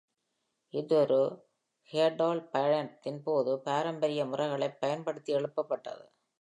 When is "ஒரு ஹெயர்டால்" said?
0.97-2.49